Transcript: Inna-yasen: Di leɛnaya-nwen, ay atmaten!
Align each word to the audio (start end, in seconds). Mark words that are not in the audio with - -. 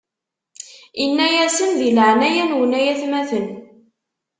Inna-yasen: 1.03 1.71
Di 1.79 1.89
leɛnaya-nwen, 1.91 2.71
ay 2.77 2.85
atmaten! 2.93 3.47